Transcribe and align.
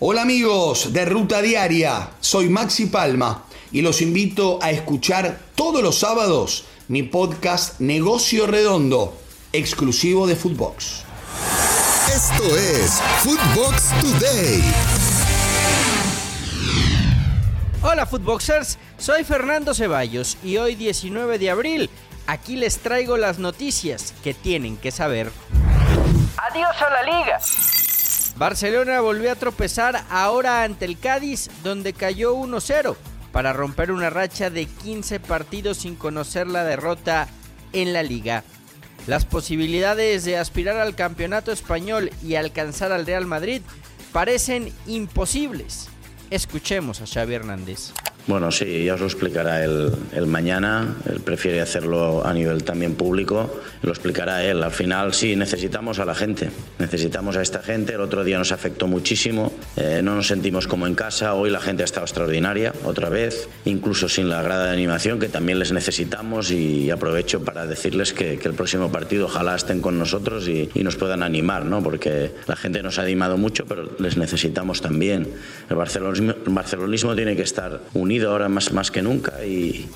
Hola 0.00 0.22
amigos 0.22 0.92
de 0.92 1.04
Ruta 1.04 1.42
Diaria, 1.42 2.10
soy 2.20 2.48
Maxi 2.48 2.86
Palma 2.86 3.42
y 3.72 3.82
los 3.82 4.00
invito 4.00 4.60
a 4.62 4.70
escuchar 4.70 5.40
todos 5.56 5.82
los 5.82 5.98
sábados 5.98 6.66
mi 6.86 7.02
podcast 7.02 7.80
Negocio 7.80 8.46
Redondo, 8.46 9.18
exclusivo 9.52 10.28
de 10.28 10.36
Footbox. 10.36 11.02
Esto 12.14 12.56
es 12.56 13.00
Footbox 13.24 13.90
Today. 14.00 14.62
Hola 17.82 18.06
Footboxers, 18.06 18.78
soy 18.98 19.24
Fernando 19.24 19.74
Ceballos 19.74 20.38
y 20.44 20.58
hoy 20.58 20.76
19 20.76 21.40
de 21.40 21.50
abril 21.50 21.90
aquí 22.28 22.54
les 22.54 22.78
traigo 22.78 23.16
las 23.16 23.40
noticias 23.40 24.14
que 24.22 24.32
tienen 24.32 24.76
que 24.76 24.92
saber. 24.92 25.32
Adiós 26.36 26.76
a 26.82 26.88
la 26.88 27.02
liga. 27.02 27.40
Barcelona 28.38 29.00
volvió 29.00 29.32
a 29.32 29.34
tropezar 29.34 30.04
ahora 30.10 30.62
ante 30.62 30.84
el 30.84 30.96
Cádiz 30.96 31.50
donde 31.64 31.92
cayó 31.92 32.36
1-0 32.36 32.94
para 33.32 33.52
romper 33.52 33.90
una 33.90 34.10
racha 34.10 34.48
de 34.48 34.66
15 34.66 35.18
partidos 35.18 35.78
sin 35.78 35.96
conocer 35.96 36.46
la 36.46 36.62
derrota 36.62 37.26
en 37.72 37.92
la 37.92 38.04
liga. 38.04 38.44
Las 39.08 39.24
posibilidades 39.24 40.24
de 40.24 40.38
aspirar 40.38 40.76
al 40.76 40.94
campeonato 40.94 41.50
español 41.50 42.12
y 42.22 42.36
alcanzar 42.36 42.92
al 42.92 43.06
Real 43.06 43.26
Madrid 43.26 43.60
parecen 44.12 44.72
imposibles. 44.86 45.88
Escuchemos 46.30 47.00
a 47.00 47.06
Xavi 47.06 47.34
Hernández. 47.34 47.92
Bueno, 48.28 48.52
sí, 48.52 48.84
ya 48.84 48.92
os 48.92 49.00
lo 49.00 49.06
explicará 49.06 49.64
él, 49.64 49.90
mañana. 50.26 50.96
Él 51.10 51.20
prefiere 51.20 51.62
hacerlo 51.62 52.26
a 52.26 52.34
nivel 52.34 52.62
también 52.62 52.94
público. 52.94 53.58
Lo 53.80 53.90
explicará 53.90 54.44
él. 54.44 54.62
Al 54.62 54.70
final 54.70 55.14
sí 55.14 55.34
necesitamos 55.34 55.98
a 55.98 56.04
la 56.04 56.14
gente. 56.14 56.50
Necesitamos 56.78 57.38
a 57.38 57.42
esta 57.42 57.62
gente. 57.62 57.94
El 57.94 58.02
otro 58.02 58.24
día 58.24 58.36
nos 58.36 58.52
afectó 58.52 58.86
muchísimo. 58.86 59.50
Eh, 59.76 60.02
no 60.04 60.14
nos 60.14 60.26
sentimos 60.26 60.66
como 60.66 60.86
en 60.86 60.94
casa. 60.94 61.32
Hoy 61.32 61.48
la 61.48 61.58
gente 61.58 61.82
ha 61.82 61.86
estado 61.86 62.04
extraordinaria, 62.04 62.74
otra 62.84 63.08
vez. 63.08 63.48
Incluso 63.64 64.10
sin 64.10 64.28
la 64.28 64.42
grada 64.42 64.66
de 64.66 64.72
animación, 64.72 65.18
que 65.18 65.30
también 65.30 65.58
les 65.58 65.72
necesitamos. 65.72 66.50
Y 66.50 66.90
aprovecho 66.90 67.42
para 67.42 67.64
decirles 67.64 68.12
que, 68.12 68.38
el 68.44 68.52
próximo 68.52 68.92
partido 68.92 69.24
ojalá 69.24 69.56
estén 69.56 69.80
con 69.80 69.98
nosotros 69.98 70.48
y, 70.48 70.68
nos 70.82 70.96
puedan 70.96 71.22
animar, 71.22 71.64
¿no? 71.64 71.82
Porque 71.82 72.32
la 72.46 72.56
gente 72.56 72.82
nos 72.82 72.98
ha 72.98 73.02
animado 73.02 73.38
mucho, 73.38 73.64
pero 73.66 73.90
les 73.98 74.18
necesitamos 74.18 74.82
también. 74.82 75.28
El 75.68 75.76
barcelonismo, 75.76 76.34
el 76.46 76.52
barcelonismo 76.52 77.14
tiene 77.14 77.34
que 77.36 77.42
estar 77.42 77.80
unido 77.94 78.17
ahora 78.24 78.48
más, 78.48 78.72
más 78.72 78.90
que 78.90 79.02
nunca 79.02 79.44
y, 79.44 79.88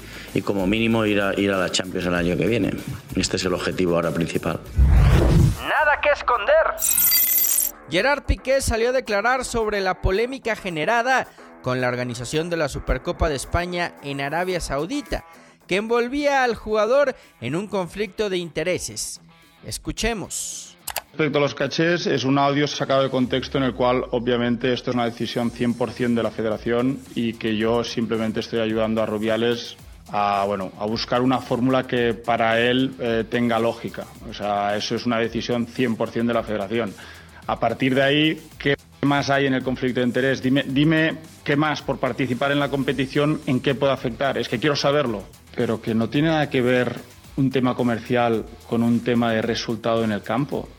como 0.44 0.66
mínimo 0.66 1.04
ir 1.04 1.20
a, 1.20 1.38
ir 1.38 1.52
a 1.52 1.58
la 1.58 1.70
Champions 1.70 2.06
el 2.06 2.14
año 2.14 2.36
que 2.36 2.46
viene. 2.46 2.72
Este 3.16 3.36
es 3.36 3.44
el 3.44 3.54
objetivo 3.54 3.96
ahora 3.96 4.10
principal. 4.10 4.60
Nada 5.60 6.00
que 6.02 6.10
esconder. 6.10 6.74
Gerard 7.90 8.24
Piqué 8.24 8.60
salió 8.60 8.88
a 8.88 8.92
declarar 8.92 9.44
sobre 9.44 9.80
la 9.80 10.00
polémica 10.00 10.56
generada 10.56 11.28
con 11.62 11.80
la 11.80 11.88
organización 11.88 12.50
de 12.50 12.56
la 12.56 12.68
Supercopa 12.68 13.28
de 13.28 13.36
España 13.36 13.94
en 14.02 14.20
Arabia 14.20 14.60
Saudita, 14.60 15.24
que 15.66 15.76
envolvía 15.76 16.42
al 16.42 16.54
jugador 16.54 17.14
en 17.40 17.54
un 17.54 17.68
conflicto 17.68 18.30
de 18.30 18.38
intereses. 18.38 19.20
Escuchemos. 19.64 20.76
Respecto 21.12 21.36
a 21.36 21.42
los 21.42 21.54
cachés, 21.54 22.06
es 22.06 22.24
un 22.24 22.38
audio 22.38 22.66
sacado 22.66 23.02
de 23.02 23.10
contexto 23.10 23.58
en 23.58 23.64
el 23.64 23.74
cual 23.74 24.02
obviamente 24.12 24.72
esto 24.72 24.90
es 24.90 24.94
una 24.94 25.04
decisión 25.04 25.50
100% 25.50 26.14
de 26.14 26.22
la 26.22 26.30
federación 26.30 27.00
y 27.14 27.34
que 27.34 27.54
yo 27.54 27.84
simplemente 27.84 28.40
estoy 28.40 28.60
ayudando 28.60 29.02
a 29.02 29.06
Rubiales 29.06 29.76
a, 30.10 30.44
bueno, 30.46 30.72
a 30.78 30.86
buscar 30.86 31.20
una 31.20 31.38
fórmula 31.38 31.86
que 31.86 32.14
para 32.14 32.58
él 32.58 32.94
eh, 32.98 33.24
tenga 33.28 33.58
lógica. 33.58 34.06
O 34.30 34.32
sea, 34.32 34.74
eso 34.74 34.94
es 34.94 35.04
una 35.04 35.18
decisión 35.18 35.66
100% 35.66 36.26
de 36.26 36.32
la 36.32 36.42
federación. 36.42 36.94
A 37.46 37.60
partir 37.60 37.94
de 37.94 38.02
ahí, 38.02 38.40
¿qué 38.58 38.74
más 39.02 39.28
hay 39.28 39.44
en 39.44 39.52
el 39.52 39.62
conflicto 39.62 40.00
de 40.00 40.06
interés? 40.06 40.42
Dime, 40.42 40.64
dime 40.66 41.18
qué 41.44 41.56
más 41.56 41.82
por 41.82 41.98
participar 41.98 42.52
en 42.52 42.58
la 42.58 42.70
competición, 42.70 43.38
en 43.46 43.60
qué 43.60 43.74
puede 43.74 43.92
afectar. 43.92 44.38
Es 44.38 44.48
que 44.48 44.58
quiero 44.58 44.76
saberlo, 44.76 45.24
pero 45.54 45.82
que 45.82 45.94
no 45.94 46.08
tiene 46.08 46.28
nada 46.28 46.48
que 46.48 46.62
ver 46.62 46.96
un 47.36 47.50
tema 47.50 47.74
comercial 47.74 48.46
con 48.66 48.82
un 48.82 49.00
tema 49.00 49.30
de 49.32 49.42
resultado 49.42 50.04
en 50.04 50.12
el 50.12 50.22
campo. 50.22 50.70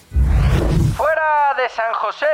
San 1.75 1.93
José. 1.93 2.27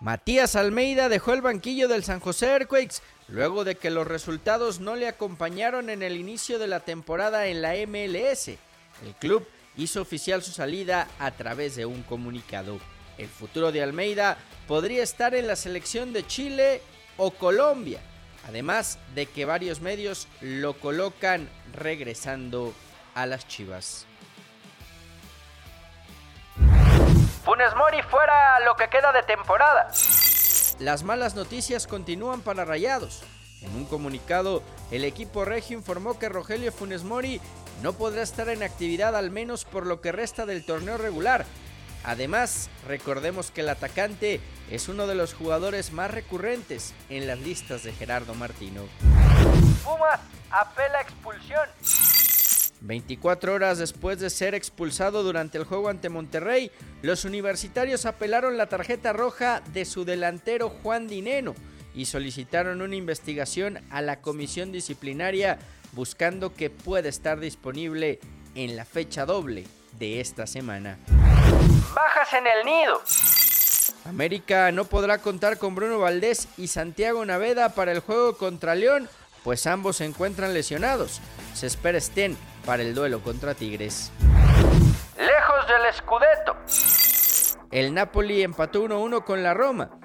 Matías 0.00 0.56
Almeida 0.56 1.08
dejó 1.08 1.32
el 1.32 1.42
banquillo 1.42 1.88
del 1.88 2.04
San 2.04 2.20
José 2.20 2.46
Earthquakes 2.46 2.96
luego 3.28 3.64
de 3.64 3.76
que 3.76 3.90
los 3.90 4.06
resultados 4.06 4.80
no 4.80 4.96
le 4.96 5.08
acompañaron 5.08 5.90
en 5.90 6.02
el 6.02 6.16
inicio 6.16 6.58
de 6.58 6.66
la 6.66 6.80
temporada 6.80 7.46
en 7.46 7.60
la 7.60 7.74
MLS. 7.86 8.48
El 8.48 9.14
club 9.18 9.46
hizo 9.76 10.00
oficial 10.00 10.42
su 10.42 10.52
salida 10.52 11.08
a 11.18 11.30
través 11.32 11.76
de 11.76 11.86
un 11.86 12.02
comunicado. 12.02 12.78
El 13.18 13.28
futuro 13.28 13.72
de 13.72 13.82
Almeida 13.82 14.38
podría 14.66 15.02
estar 15.02 15.34
en 15.34 15.46
la 15.46 15.56
selección 15.56 16.12
de 16.12 16.26
Chile 16.26 16.82
o 17.16 17.30
Colombia, 17.32 18.00
además 18.46 18.98
de 19.14 19.26
que 19.26 19.44
varios 19.44 19.80
medios 19.80 20.28
lo 20.40 20.74
colocan 20.74 21.48
regresando 21.72 22.74
a 23.14 23.26
las 23.26 23.48
Chivas. 23.48 24.06
Funes 27.56 27.74
Mori 27.74 28.02
fuera 28.02 28.60
lo 28.66 28.76
que 28.76 28.86
queda 28.90 29.12
de 29.12 29.22
temporada. 29.22 29.90
Las 30.78 31.02
malas 31.04 31.34
noticias 31.34 31.86
continúan 31.86 32.42
para 32.42 32.66
Rayados. 32.66 33.22
En 33.62 33.74
un 33.74 33.86
comunicado, 33.86 34.62
el 34.90 35.04
equipo 35.04 35.46
regio 35.46 35.78
informó 35.78 36.18
que 36.18 36.28
Rogelio 36.28 36.70
Funes 36.70 37.02
Mori 37.02 37.40
no 37.80 37.94
podrá 37.94 38.20
estar 38.20 38.50
en 38.50 38.62
actividad 38.62 39.16
al 39.16 39.30
menos 39.30 39.64
por 39.64 39.86
lo 39.86 40.02
que 40.02 40.12
resta 40.12 40.44
del 40.44 40.66
torneo 40.66 40.98
regular. 40.98 41.46
Además, 42.04 42.68
recordemos 42.86 43.50
que 43.50 43.62
el 43.62 43.70
atacante 43.70 44.42
es 44.70 44.90
uno 44.90 45.06
de 45.06 45.14
los 45.14 45.32
jugadores 45.32 45.92
más 45.92 46.10
recurrentes 46.10 46.92
en 47.08 47.26
las 47.26 47.38
listas 47.38 47.84
de 47.84 47.94
Gerardo 47.94 48.34
Martino. 48.34 48.82
Pumas 49.82 50.20
apela 50.50 51.00
expulsión. 51.00 51.66
24 52.86 53.52
horas 53.52 53.78
después 53.78 54.20
de 54.20 54.30
ser 54.30 54.54
expulsado 54.54 55.22
durante 55.22 55.58
el 55.58 55.64
juego 55.64 55.88
ante 55.88 56.08
Monterrey, 56.08 56.70
los 57.02 57.24
universitarios 57.24 58.06
apelaron 58.06 58.56
la 58.56 58.68
tarjeta 58.68 59.12
roja 59.12 59.60
de 59.72 59.84
su 59.84 60.04
delantero 60.04 60.70
Juan 60.70 61.08
Dineno 61.08 61.54
y 61.94 62.06
solicitaron 62.06 62.82
una 62.82 62.94
investigación 62.94 63.80
a 63.90 64.02
la 64.02 64.20
comisión 64.20 64.70
disciplinaria 64.70 65.58
buscando 65.92 66.54
que 66.54 66.70
pueda 66.70 67.08
estar 67.08 67.40
disponible 67.40 68.20
en 68.54 68.76
la 68.76 68.84
fecha 68.84 69.26
doble 69.26 69.66
de 69.98 70.20
esta 70.20 70.46
semana. 70.46 70.98
Bajas 71.94 72.32
en 72.34 72.46
el 72.46 72.64
nido. 72.64 73.02
América 74.04 74.70
no 74.72 74.84
podrá 74.84 75.18
contar 75.18 75.58
con 75.58 75.74
Bruno 75.74 75.98
Valdés 75.98 76.48
y 76.56 76.68
Santiago 76.68 77.24
Naveda 77.24 77.70
para 77.70 77.92
el 77.92 78.00
juego 78.00 78.36
contra 78.36 78.74
León, 78.74 79.08
pues 79.42 79.66
ambos 79.66 79.96
se 79.96 80.04
encuentran 80.04 80.54
lesionados. 80.54 81.20
Se 81.54 81.66
espera 81.66 81.98
estén 81.98 82.36
para 82.66 82.82
el 82.82 82.94
duelo 82.94 83.22
contra 83.22 83.54
Tigres. 83.54 84.10
Lejos 85.16 85.66
del 85.68 85.94
Scudetto. 85.94 86.56
El 87.70 87.94
Napoli 87.94 88.42
empató 88.42 88.84
1-1 88.84 89.24
con 89.24 89.42
la 89.42 89.54
Roma. 89.54 89.98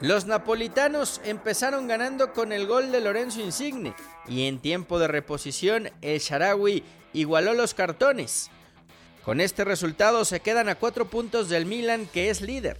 Los 0.00 0.26
napolitanos 0.26 1.20
empezaron 1.24 1.88
ganando 1.88 2.32
con 2.32 2.52
el 2.52 2.66
gol 2.66 2.92
de 2.92 3.00
Lorenzo 3.00 3.40
Insigne 3.40 3.94
y 4.28 4.46
en 4.46 4.58
tiempo 4.58 4.98
de 4.98 5.08
reposición 5.08 5.90
el 6.02 6.18
Sharawi 6.18 6.84
igualó 7.12 7.54
los 7.54 7.72
cartones. 7.74 8.50
Con 9.24 9.40
este 9.40 9.64
resultado 9.64 10.24
se 10.24 10.40
quedan 10.40 10.68
a 10.68 10.74
cuatro 10.74 11.06
puntos 11.06 11.48
del 11.48 11.66
Milan 11.66 12.06
que 12.12 12.30
es 12.30 12.40
líder. 12.40 12.78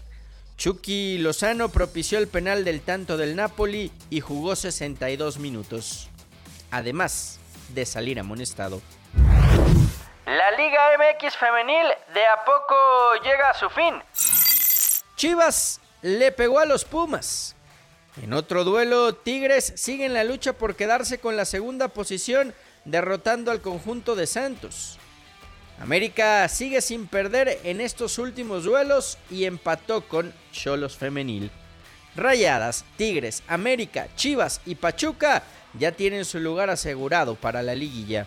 Chucky 0.58 1.18
Lozano 1.18 1.70
propició 1.70 2.18
el 2.18 2.28
penal 2.28 2.64
del 2.64 2.80
tanto 2.80 3.16
del 3.16 3.36
Napoli 3.36 3.92
y 4.10 4.20
jugó 4.20 4.56
62 4.56 5.38
minutos. 5.38 6.08
Además 6.70 7.38
de 7.74 7.86
salir 7.86 8.18
amonestado. 8.18 8.82
La 10.32 10.50
Liga 10.52 10.80
MX 10.96 11.36
femenil 11.36 11.88
de 12.14 12.24
a 12.24 12.42
poco 12.46 13.22
llega 13.22 13.50
a 13.50 13.54
su 13.54 13.68
fin. 13.68 14.02
Chivas 15.14 15.78
le 16.00 16.32
pegó 16.32 16.58
a 16.58 16.64
los 16.64 16.86
Pumas. 16.86 17.54
En 18.22 18.32
otro 18.32 18.64
duelo, 18.64 19.14
Tigres 19.14 19.74
sigue 19.76 20.06
en 20.06 20.14
la 20.14 20.24
lucha 20.24 20.54
por 20.54 20.74
quedarse 20.74 21.18
con 21.18 21.36
la 21.36 21.44
segunda 21.44 21.88
posición, 21.88 22.54
derrotando 22.86 23.50
al 23.50 23.60
conjunto 23.60 24.14
de 24.14 24.26
Santos. 24.26 24.98
América 25.78 26.48
sigue 26.48 26.80
sin 26.80 27.08
perder 27.08 27.60
en 27.64 27.82
estos 27.82 28.16
últimos 28.16 28.64
duelos 28.64 29.18
y 29.28 29.44
empató 29.44 30.08
con 30.08 30.32
Cholos 30.50 30.96
Femenil. 30.96 31.50
Rayadas, 32.16 32.86
Tigres, 32.96 33.42
América, 33.48 34.08
Chivas 34.16 34.62
y 34.64 34.76
Pachuca 34.76 35.42
ya 35.78 35.92
tienen 35.92 36.24
su 36.24 36.38
lugar 36.40 36.70
asegurado 36.70 37.34
para 37.34 37.62
la 37.62 37.74
liguilla. 37.74 38.26